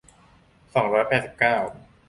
[0.73, 1.55] สองร้อยแปดสิบเก้า